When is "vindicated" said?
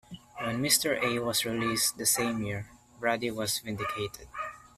3.59-4.27